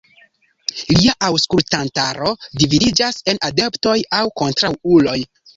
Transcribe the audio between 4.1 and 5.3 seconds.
aŭ kontraŭuloj.